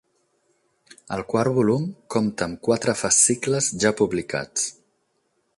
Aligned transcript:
El 1.17 1.21
quart 1.33 1.53
volum 1.57 1.85
compta 2.17 2.47
amb 2.47 2.63
quatre 2.71 2.97
fascicles 3.05 3.71
ja 3.85 3.95
publicats. 4.03 4.69